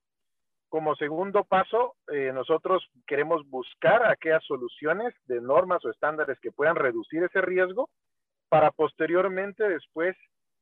Como 0.70 0.96
segundo 0.96 1.44
paso, 1.46 1.96
eh, 2.12 2.32
nosotros 2.32 2.88
queremos 3.08 3.42
buscar 3.50 4.06
aquellas 4.06 4.44
soluciones 4.46 5.16
de 5.26 5.42
normas 5.42 5.84
o 5.84 5.90
estándares 5.90 6.40
que 6.40 6.52
puedan 6.52 6.76
reducir 6.76 7.24
ese 7.24 7.42
riesgo 7.42 7.90
para 8.50 8.70
posteriormente 8.70 9.68
después 9.68 10.16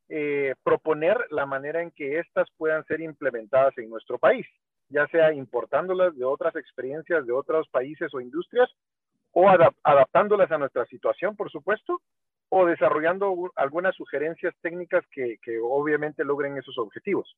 eh, 0.07 0.55
proponer 0.63 1.17
la 1.29 1.45
manera 1.45 1.81
en 1.81 1.91
que 1.91 2.19
éstas 2.19 2.47
puedan 2.57 2.85
ser 2.85 3.01
implementadas 3.01 3.77
en 3.77 3.89
nuestro 3.89 4.17
país, 4.17 4.47
ya 4.87 5.07
sea 5.07 5.33
importándolas 5.33 6.15
de 6.15 6.23
otras 6.23 6.55
experiencias 6.55 7.25
de 7.25 7.33
otros 7.33 7.67
países 7.67 8.13
o 8.13 8.21
industrias 8.21 8.69
o 9.33 9.49
adaptándolas 9.49 10.49
a 10.51 10.57
nuestra 10.57 10.85
situación, 10.85 11.35
por 11.35 11.51
supuesto, 11.51 12.01
o 12.47 12.65
desarrollando 12.65 13.51
algunas 13.57 13.93
sugerencias 13.93 14.55
técnicas 14.61 15.05
que 15.11 15.37
obviamente 15.61 16.23
logren 16.23 16.57
esos 16.57 16.77
objetivos. 16.77 17.35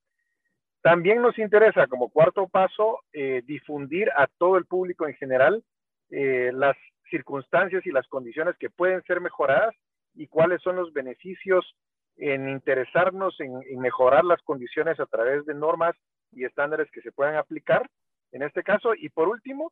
También 0.81 1.21
nos 1.21 1.37
interesa 1.37 1.87
como 1.87 2.09
cuarto 2.09 2.47
paso 2.47 2.99
eh, 3.11 3.41
difundir 3.45 4.09
a 4.15 4.27
todo 4.37 4.57
el 4.57 4.65
público 4.65 5.07
en 5.07 5.15
general 5.15 5.63
eh, 6.09 6.51
las 6.53 6.77
circunstancias 7.09 7.85
y 7.85 7.91
las 7.91 8.07
condiciones 8.07 8.55
que 8.57 8.69
pueden 8.69 9.03
ser 9.03 9.19
mejoradas 9.19 9.75
y 10.15 10.27
cuáles 10.27 10.61
son 10.61 10.77
los 10.77 10.93
beneficios 10.93 11.75
en 12.15 12.49
interesarnos 12.49 13.39
en, 13.39 13.79
mejorar 13.79 14.25
las 14.25 14.41
condiciones 14.41 14.99
a 14.99 15.05
través 15.05 15.45
de 15.45 15.53
normas 15.53 15.95
y 16.31 16.45
estándares 16.45 16.89
que 16.91 17.01
se 17.01 17.11
puedan 17.11 17.35
aplicar 17.35 17.89
en 18.31 18.43
este 18.43 18.63
caso. 18.63 18.93
Y 18.95 19.09
por 19.09 19.27
último, 19.27 19.71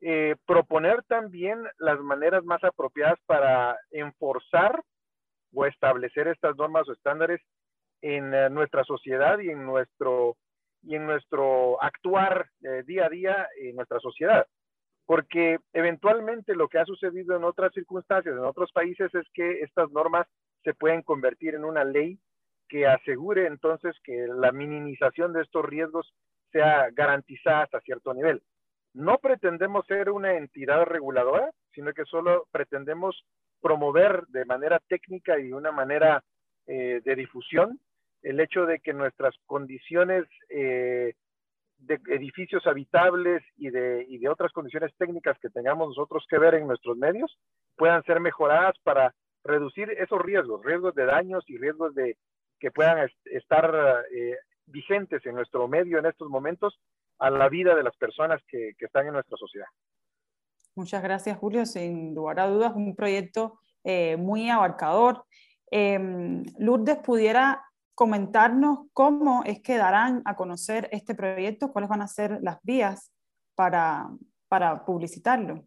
eh, 0.00 0.36
proponer 0.46 1.02
también 1.04 1.62
las 1.78 2.00
maneras 2.00 2.44
más 2.44 2.62
apropiadas 2.64 3.18
para 3.26 3.76
enforzar 3.90 4.82
o 5.52 5.66
establecer 5.66 6.28
estas 6.28 6.56
normas 6.56 6.88
o 6.88 6.92
estándares 6.92 7.40
en 8.02 8.34
eh, 8.34 8.50
nuestra 8.50 8.84
sociedad 8.84 9.38
y 9.38 9.50
en 9.50 9.64
nuestro, 9.64 10.36
y 10.82 10.94
en 10.94 11.06
nuestro 11.06 11.82
actuar 11.82 12.48
eh, 12.62 12.82
día 12.86 13.06
a 13.06 13.08
día 13.08 13.48
en 13.60 13.76
nuestra 13.76 13.98
sociedad. 14.00 14.46
Porque 15.06 15.58
eventualmente 15.72 16.54
lo 16.54 16.68
que 16.68 16.78
ha 16.78 16.84
sucedido 16.84 17.36
en 17.36 17.44
otras 17.44 17.72
circunstancias, 17.72 18.34
en 18.34 18.44
otros 18.44 18.70
países, 18.72 19.12
es 19.14 19.26
que 19.34 19.60
estas 19.62 19.90
normas 19.90 20.26
se 20.62 20.74
pueden 20.74 21.02
convertir 21.02 21.54
en 21.54 21.64
una 21.64 21.84
ley 21.84 22.18
que 22.68 22.86
asegure 22.86 23.46
entonces 23.46 23.96
que 24.04 24.28
la 24.28 24.52
minimización 24.52 25.32
de 25.32 25.42
estos 25.42 25.64
riesgos 25.64 26.14
sea 26.52 26.88
garantizada 26.92 27.64
hasta 27.64 27.80
cierto 27.80 28.14
nivel. 28.14 28.42
No 28.94 29.18
pretendemos 29.18 29.86
ser 29.86 30.10
una 30.10 30.36
entidad 30.36 30.84
reguladora, 30.84 31.50
sino 31.74 31.92
que 31.92 32.04
solo 32.04 32.46
pretendemos 32.52 33.24
promover 33.60 34.26
de 34.28 34.44
manera 34.44 34.80
técnica 34.88 35.38
y 35.38 35.48
de 35.48 35.54
una 35.54 35.72
manera 35.72 36.22
eh, 36.66 37.00
de 37.04 37.16
difusión 37.16 37.80
el 38.22 38.40
hecho 38.40 38.66
de 38.66 38.80
que 38.80 38.92
nuestras 38.92 39.34
condiciones 39.46 40.24
eh, 40.48 41.14
de 41.78 42.00
edificios 42.08 42.66
habitables 42.66 43.42
y 43.56 43.70
de, 43.70 44.04
y 44.08 44.18
de 44.18 44.28
otras 44.28 44.52
condiciones 44.52 44.92
técnicas 44.98 45.38
que 45.40 45.48
tengamos 45.48 45.88
nosotros 45.88 46.26
que 46.28 46.38
ver 46.38 46.54
en 46.54 46.66
nuestros 46.66 46.96
medios 46.96 47.38
puedan 47.76 48.02
ser 48.04 48.20
mejoradas 48.20 48.74
para 48.82 49.14
reducir 49.44 49.90
esos 49.90 50.20
riesgos, 50.20 50.62
riesgos 50.64 50.94
de 50.94 51.06
daños 51.06 51.44
y 51.46 51.56
riesgos 51.56 51.94
de 51.94 52.16
que 52.58 52.70
puedan 52.70 53.08
estar 53.24 54.04
eh, 54.14 54.36
vigentes 54.66 55.24
en 55.24 55.34
nuestro 55.34 55.66
medio 55.66 55.98
en 55.98 56.06
estos 56.06 56.28
momentos 56.28 56.78
a 57.18 57.30
la 57.30 57.48
vida 57.48 57.74
de 57.74 57.82
las 57.82 57.96
personas 57.96 58.40
que, 58.46 58.72
que, 58.78 58.84
están 58.84 59.06
en 59.06 59.14
nuestra 59.14 59.36
sociedad. 59.38 59.66
Muchas 60.74 61.02
gracias, 61.02 61.38
Julio. 61.38 61.64
Sin 61.64 62.14
lugar 62.14 62.40
a 62.40 62.48
dudas, 62.48 62.72
un 62.74 62.94
proyecto 62.94 63.58
eh, 63.84 64.16
muy 64.16 64.50
abarcador. 64.50 65.24
Em, 65.70 66.42
Lourdes, 66.58 66.98
¿pudiera 66.98 67.62
comentarnos 67.94 68.86
cómo 68.92 69.42
es 69.44 69.60
que 69.60 69.76
darán 69.76 70.22
a 70.24 70.36
conocer 70.36 70.88
este 70.92 71.14
proyecto, 71.14 71.72
cuáles 71.72 71.90
van 71.90 72.02
a 72.02 72.08
ser 72.08 72.38
las 72.42 72.58
vías 72.62 73.12
para, 73.54 74.08
para 74.48 74.84
publicitarlo. 74.84 75.64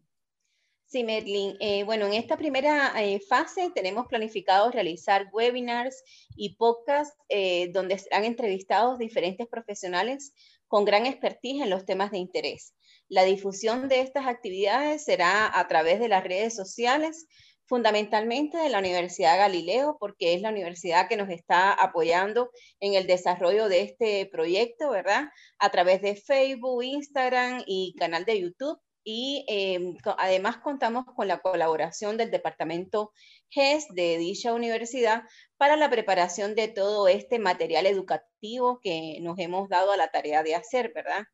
Sí, 0.86 1.02
Medlin. 1.02 1.56
Eh, 1.58 1.82
bueno, 1.82 2.06
en 2.06 2.14
esta 2.14 2.36
primera 2.36 2.92
eh, 3.02 3.18
fase 3.18 3.70
tenemos 3.74 4.06
planificado 4.06 4.70
realizar 4.70 5.28
webinars 5.32 6.04
y 6.36 6.56
podcasts 6.56 7.16
eh, 7.28 7.70
donde 7.72 7.98
serán 7.98 8.24
entrevistados 8.24 8.98
diferentes 8.98 9.48
profesionales 9.48 10.32
con 10.68 10.84
gran 10.84 11.06
expertise 11.06 11.62
en 11.62 11.70
los 11.70 11.84
temas 11.84 12.10
de 12.10 12.18
interés. 12.18 12.74
La 13.08 13.24
difusión 13.24 13.88
de 13.88 14.02
estas 14.02 14.26
actividades 14.26 15.04
será 15.04 15.58
a 15.58 15.66
través 15.66 15.98
de 15.98 16.08
las 16.08 16.22
redes 16.22 16.54
sociales, 16.54 17.26
fundamentalmente 17.66 18.58
de 18.58 18.68
la 18.68 18.78
Universidad 18.78 19.38
Galileo, 19.38 19.96
porque 19.98 20.34
es 20.34 20.42
la 20.42 20.50
universidad 20.50 21.08
que 21.08 21.16
nos 21.16 21.30
está 21.30 21.72
apoyando 21.72 22.50
en 22.80 22.94
el 22.94 23.06
desarrollo 23.06 23.68
de 23.68 23.82
este 23.82 24.26
proyecto, 24.26 24.90
¿verdad? 24.90 25.28
A 25.58 25.70
través 25.70 26.02
de 26.02 26.16
Facebook, 26.16 26.82
Instagram 26.82 27.62
y 27.66 27.94
canal 27.98 28.24
de 28.24 28.40
YouTube. 28.40 28.78
Y 29.06 29.44
em, 29.48 29.96
además 30.16 30.56
contamos 30.58 31.04
con 31.04 31.28
la 31.28 31.40
colaboración 31.40 32.16
del 32.16 32.30
Departamento 32.30 33.12
GES 33.50 33.88
de 33.90 34.16
dicha 34.16 34.54
universidad 34.54 35.24
para 35.58 35.76
la 35.76 35.90
preparación 35.90 36.54
de 36.54 36.68
todo 36.68 37.06
este 37.08 37.38
material 37.38 37.84
educativo 37.86 38.80
que 38.80 39.18
nos 39.20 39.38
hemos 39.38 39.68
dado 39.68 39.92
a 39.92 39.98
la 39.98 40.08
tarea 40.08 40.42
de 40.42 40.54
hacer, 40.54 40.92
¿verdad? 40.94 41.24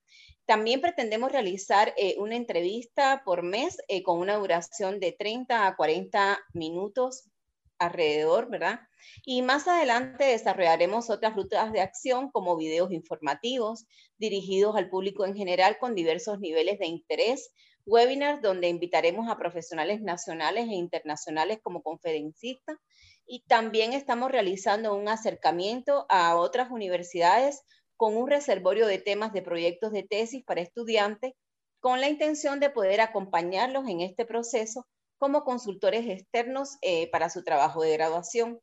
También 0.50 0.80
pretendemos 0.80 1.30
realizar 1.30 1.95
eh, 1.97 2.16
una 2.19 2.35
entrevista 2.35 3.23
por 3.25 3.45
mes 3.45 3.78
eh, 3.87 4.02
con 4.02 4.19
una 4.19 4.35
duración 4.35 4.99
de 4.99 5.12
30 5.12 5.64
a 5.64 5.76
40 5.76 6.40
minutos 6.54 7.30
alrededor, 7.78 8.50
¿verdad? 8.50 8.80
Y 9.25 9.42
más 9.42 9.69
adelante 9.69 10.25
desarrollaremos 10.25 11.09
otras 11.09 11.37
rutas 11.37 11.73
de 11.73 11.80
acción 11.80 12.33
como 12.33 12.57
videos 12.57 12.90
informativos 12.90 13.87
dirigidos 14.19 14.75
al 14.75 14.90
público 14.90 15.25
en 15.25 15.37
general 15.37 15.78
con 15.78 15.95
diversos 15.95 16.40
niveles 16.40 16.80
de 16.80 16.87
interés, 16.87 17.52
webinars 17.87 18.42
donde 18.42 18.69
invitaremos 18.69 19.30
a 19.30 19.38
profesionales 19.38 20.02
nacionales 20.02 20.64
e 20.69 20.75
internacionales 20.75 21.61
como 21.62 21.80
conferencistas 21.80 22.76
y 23.25 23.45
también 23.47 23.92
estamos 23.92 24.33
realizando 24.33 24.97
un 24.97 25.09
acercamiento 25.09 26.07
a 26.09 26.35
otras 26.35 26.73
universidades 26.73 27.62
con 28.00 28.16
un 28.16 28.30
reservorio 28.30 28.87
de 28.87 28.97
temas 28.97 29.30
de 29.35 29.42
proyectos 29.42 29.92
de 29.92 30.02
tesis 30.02 30.42
para 30.42 30.62
estudiantes 30.62 31.35
con 31.80 32.00
la 32.00 32.09
intención 32.09 32.59
de 32.59 32.71
poder 32.71 33.02
acompañarlos 33.02 33.87
en 33.87 34.00
este 34.00 34.25
proceso 34.25 34.87
como 35.19 35.45
consultores 35.45 36.09
externos 36.09 36.78
eh, 36.80 37.11
para 37.11 37.28
su 37.28 37.45
trabajo 37.45 37.83
de 37.83 37.92
graduación. 37.92 38.59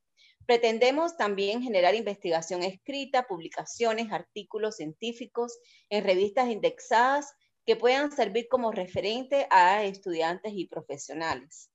Pretendemos 0.47 1.17
también 1.17 1.61
generar 1.61 1.93
investigación 1.93 2.63
escrita, 2.63 3.27
publicaciones, 3.27 4.11
artículos 4.11 4.77
científicos 4.77 5.59
en 5.91 6.03
revistas 6.03 6.49
indexadas 6.49 7.31
que 7.63 7.75
puedan 7.75 8.11
servir 8.11 8.47
como 8.49 8.71
referente 8.71 9.45
a 9.51 9.83
estudiantes 9.83 10.53
y 10.55 10.65
profesionales. 10.65 11.69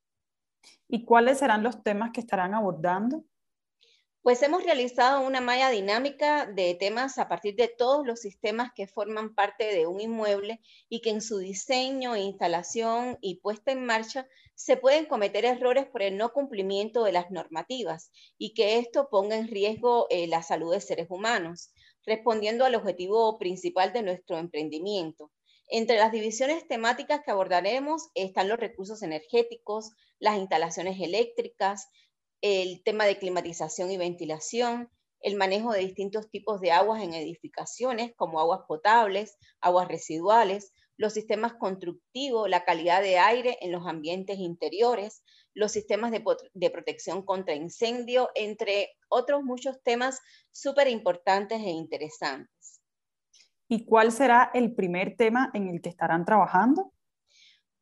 ¿Y 0.89 1.05
cuáles 1.05 1.39
serán 1.39 1.63
los 1.63 1.81
temas 1.85 2.11
que 2.13 2.23
estarán 2.23 2.55
abordando? 2.55 3.25
Pues 4.23 4.41
hemos 4.45 4.63
realizado 4.63 5.27
una 5.27 5.41
malla 5.41 5.69
dinámica 5.69 6.47
de 6.47 6.77
temas 6.77 7.19
a 7.19 7.27
partir 7.29 7.57
de 7.57 7.67
todos 7.67 8.07
los 8.07 8.21
sistemas 8.21 8.71
que 8.73 8.87
forman 8.87 9.35
parte 9.35 9.75
de 9.75 9.89
un 9.89 10.01
inmueble 10.01 10.61
y 10.89 11.01
que 11.01 11.11
en 11.11 11.21
su 11.21 11.39
diseño, 11.39 12.17
instalación 12.17 13.19
y 13.21 13.41
puesta 13.41 13.73
en 13.73 13.85
marcha 13.85 14.29
se 14.55 14.77
pueden 14.77 15.07
cometer 15.07 15.45
errores 15.45 15.87
por 15.87 16.03
el 16.03 16.17
no 16.17 16.33
cumplimiento 16.33 17.03
de 17.03 17.11
las 17.11 17.33
normativas 17.33 18.13
y 18.39 18.55
que 18.55 18.79
esto 18.79 19.09
ponga 19.11 19.35
en 19.35 19.49
riesgo 19.49 20.07
eh, 20.09 20.29
la 20.29 20.45
salud 20.45 20.73
de 20.73 20.81
seres 20.81 21.09
humanos, 21.11 21.73
respondiendo 22.07 22.65
al 22.65 22.77
objetivo 22.77 23.41
principal 23.41 23.93
de 23.93 24.05
nuestro 24.05 24.39
emprendimiento. 24.39 25.33
Entre 25.67 25.97
las 25.97 26.13
divisiones 26.13 26.69
temáticas 26.69 27.23
que 27.25 27.33
abordaremos 27.33 28.11
están 28.15 28.49
los 28.49 28.61
recursos 28.61 29.03
energéticos, 29.03 29.91
las 30.21 30.39
instalaciones 30.39 31.01
eléctricas, 31.01 31.89
el 32.43 32.83
tema 32.85 33.07
de 33.07 33.19
climatización 33.19 33.91
y 33.91 33.97
ventilación, 33.97 34.91
el 35.21 35.37
manejo 35.37 35.73
de 35.73 35.81
distintos 35.81 36.29
tipos 36.31 36.61
de 36.61 36.73
aguas 36.73 37.03
en 37.03 37.15
edificaciones, 37.15 38.13
como 38.17 38.41
aguas 38.41 38.63
potables, 38.67 39.39
aguas 39.61 39.89
residuales, 39.89 40.73
los 40.97 41.15
sistemas 41.15 41.55
constructivos, 41.55 42.49
la 42.49 42.65
calidad 42.65 43.01
de 43.01 43.19
aire 43.19 43.57
en 43.61 43.73
los 43.73 43.87
ambientes 43.87 44.39
interiores, 44.39 45.23
los 45.55 45.73
sistemas 45.73 46.13
de, 46.13 46.71
protección 46.71 47.23
contra 47.23 47.55
incendio, 47.55 48.31
entre 48.35 48.91
otros 49.09 49.43
muchos 49.43 49.83
temas 49.83 50.21
súper 50.51 50.89
importantes 50.89 51.61
e 51.61 51.71
interesantes. 51.71 52.81
¿Y 53.69 53.85
cuál 53.85 54.13
será 54.13 54.51
el 54.53 54.75
primer 54.75 55.17
tema 55.17 55.51
en 55.55 55.69
el 55.69 55.81
que 55.81 55.89
estarán 55.89 56.25
trabajando? 56.25 56.93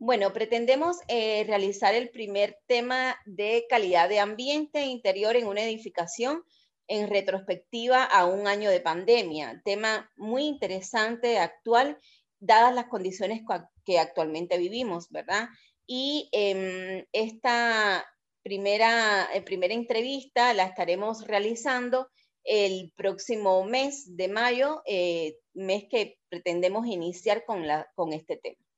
Bueno, 0.03 0.33
pretendemos 0.33 0.97
eh, 1.09 1.45
realizar 1.47 1.95
el 1.95 2.09
primer 2.09 2.59
tema 2.67 3.19
de 3.27 3.67
calidad 3.69 4.09
de 4.09 4.19
ambiente 4.19 4.87
interior 4.87 5.37
en 5.37 5.47
una 5.47 5.63
edificación 5.63 6.43
en 6.89 7.11
retrospectiva 7.11 8.05
a 8.05 8.25
un 8.25 8.47
año 8.47 8.71
de 8.71 8.81
pandemia, 8.81 9.61
tema 9.63 10.11
muy 10.17 10.45
interesante, 10.45 11.39
actual, 11.39 11.99
dadas 12.39 12.75
las 12.75 12.87
condiciones 12.87 13.43
que 13.85 13.99
actualmente 13.99 14.57
vivimos, 14.57 15.11
¿verdad? 15.11 15.51
Y 15.87 16.31
em, 16.33 17.05
esta 17.13 18.07
primera, 18.43 19.29
eh, 19.35 19.43
primera 19.43 19.75
entrevista 19.75 20.55
la 20.55 20.65
estaremos 20.65 21.27
realizando 21.27 22.09
el 22.43 22.91
próximo 22.97 23.65
mes 23.65 24.17
de 24.17 24.29
mayo, 24.29 24.81
eh, 24.87 25.37
mes 25.53 25.85
que 25.91 26.19
pretendemos 26.31 26.87
iniciar 26.87 27.45
con, 27.45 27.67
la, 27.67 27.87
con 27.95 28.15
este 28.15 28.39
tema 28.39 28.70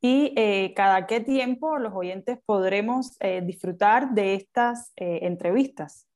y 0.00 0.32
eh, 0.36 0.72
cada 0.74 1.06
qué 1.06 1.20
tiempo 1.20 1.78
los 1.78 1.92
oyentes 1.94 2.38
podremos 2.46 3.16
eh, 3.20 3.42
disfrutar 3.44 4.14
de 4.14 4.34
estas 4.34 4.92
eh, 4.96 5.20
entrevistas. 5.22 6.06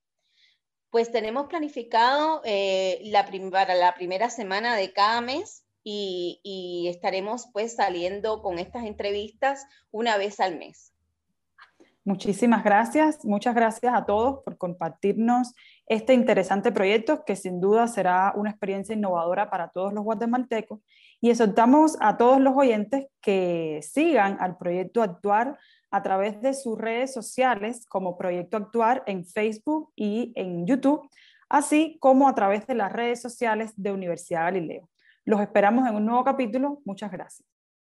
Pues 0.89 1.11
tenemos 1.11 1.47
planificado 1.47 2.41
la 2.45 3.29
para 3.51 3.75
la 3.75 3.93
primera 3.95 4.29
semana 4.29 4.75
de 4.77 4.93
cada 4.93 5.19
mes 5.19 5.65
y, 5.83 6.39
y 6.41 6.87
estaremos 6.87 7.49
pues 7.51 7.75
saliendo 7.75 8.41
con 8.41 8.59
estas 8.59 8.85
entrevistas 8.85 9.65
una 9.91 10.17
vez 10.17 10.39
al 10.39 10.57
mes. 10.57 10.93
Muchísimas 12.05 12.63
gracias, 12.63 13.25
muchas 13.25 13.55
gracias 13.55 13.93
a 13.93 14.05
todos 14.05 14.43
por 14.43 14.57
compartirnos 14.57 15.53
este 15.87 16.13
interesante 16.13 16.71
proyecto 16.71 17.25
que 17.25 17.35
sin 17.35 17.59
duda 17.59 17.87
será 17.87 18.31
una 18.35 18.51
experiencia 18.51 18.95
innovadora 18.95 19.49
para 19.49 19.69
todos 19.69 19.91
los 19.91 20.03
guatemaltecos 20.03 20.79
y 21.25 21.31
exhortamos 21.31 21.97
a 22.01 22.17
todos 22.17 22.39
los 22.39 22.55
oyentes 22.55 23.07
que 23.19 23.79
sigan 23.81 24.37
al 24.39 24.57
proyecto 24.57 25.01
Actuar 25.01 25.57
a 25.89 26.03
través 26.03 26.39
de 26.39 26.53
sus 26.53 26.77
redes 26.77 27.15
sociales 27.15 27.87
como 27.87 28.15
Proyecto 28.15 28.57
Actuar 28.57 29.01
en 29.07 29.25
Facebook 29.25 29.91
y 29.95 30.33
en 30.35 30.67
YouTube, 30.67 31.09
así 31.49 31.97
como 31.99 32.29
a 32.29 32.35
través 32.35 32.67
de 32.67 32.75
las 32.75 32.93
redes 32.93 33.23
sociales 33.23 33.73
de 33.75 33.91
Universidad 33.91 34.43
Galileo. 34.43 34.87
Los 35.23 35.41
esperamos 35.41 35.89
en 35.89 35.95
un 35.95 36.05
nuevo 36.05 36.23
capítulo. 36.23 36.83
Muchas 36.85 37.11
gracias. 37.11 37.54